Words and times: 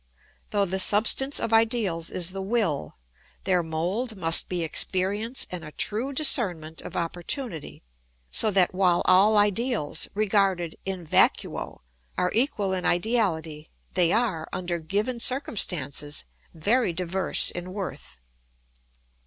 Though 0.49 0.65
the 0.65 0.79
substance 0.79 1.39
of 1.39 1.53
ideals 1.53 2.09
is 2.09 2.31
the 2.31 2.41
will, 2.41 2.95
their 3.43 3.61
mould 3.61 4.17
must 4.17 4.49
be 4.49 4.63
experience 4.63 5.45
and 5.51 5.63
a 5.63 5.71
true 5.71 6.11
discernment 6.11 6.81
of 6.81 6.95
opportunity; 6.95 7.83
so 8.31 8.49
that 8.49 8.73
while 8.73 9.03
all 9.05 9.37
ideals, 9.37 10.07
regarded 10.15 10.75
in 10.85 11.05
vacuo, 11.05 11.81
are 12.17 12.31
equal 12.33 12.73
in 12.73 12.83
ideality, 12.83 13.69
they 13.93 14.11
are, 14.11 14.49
under 14.51 14.79
given 14.79 15.19
circumstances, 15.19 16.23
very 16.51 16.93
diverse 16.93 17.51
in 17.51 17.71
worth. 17.71 18.19